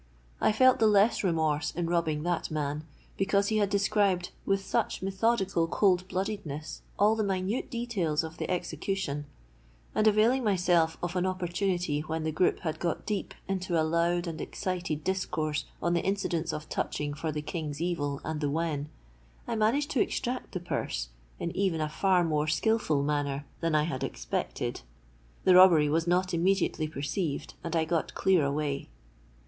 I 0.41 0.51
felt 0.51 0.79
the 0.79 0.87
less 0.87 1.23
remorse 1.23 1.69
in 1.69 1.85
robbing 1.87 2.23
that 2.23 2.49
man, 2.49 2.85
because 3.17 3.49
he 3.49 3.57
had 3.57 3.69
described, 3.69 4.31
with 4.47 4.65
such 4.65 5.03
methodical 5.03 5.67
cold 5.67 6.07
bloodedness, 6.07 6.81
all 6.97 7.15
the 7.15 7.23
minute 7.23 7.69
details 7.69 8.23
of 8.23 8.37
the 8.39 8.49
execution; 8.49 9.27
and, 9.93 10.07
availing 10.07 10.43
myself 10.43 10.97
of 11.03 11.15
on 11.15 11.27
opportunity 11.27 11.99
when 11.99 12.23
the 12.23 12.31
group 12.31 12.61
had 12.61 12.79
got 12.79 13.05
deep 13.05 13.35
into 13.47 13.79
a 13.79 13.83
loud 13.85 14.25
and 14.25 14.41
excited 14.41 15.03
discourse 15.03 15.65
on 15.83 15.93
the 15.93 16.01
incidents 16.01 16.51
of 16.51 16.67
touching 16.67 17.13
for 17.13 17.31
the 17.31 17.43
King's 17.43 17.79
evil 17.79 18.21
and 18.23 18.41
the 18.41 18.49
wen, 18.49 18.89
I 19.47 19.55
managed 19.55 19.91
to 19.91 20.01
extract 20.01 20.53
the 20.53 20.59
purse 20.59 21.09
in 21.39 21.55
even 21.55 21.79
a 21.79 21.87
far 21.87 22.23
more 22.23 22.47
skilful 22.47 23.03
manner 23.03 23.45
than 23.59 23.75
I 23.75 23.83
had 23.83 24.03
expected. 24.03 24.81
The 25.43 25.53
robbery 25.53 25.89
was 25.89 26.07
not 26.07 26.33
immediately 26.33 26.87
perceived; 26.87 27.53
and 27.63 27.75
I 27.75 27.85
got 27.85 28.15
clear 28.15 28.43
away. 28.43 28.89